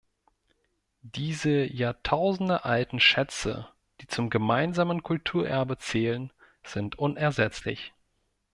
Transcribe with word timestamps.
Diese 1.03 1.51
jahrtausendealten 1.71 2.99
Schätze, 2.99 3.67
die 3.99 4.07
zum 4.07 4.31
gemeinsamen 4.31 5.03
Kulturerbe 5.03 5.77
zählen, 5.77 6.33
sind 6.63 6.97
unersetzlich. 6.97 7.93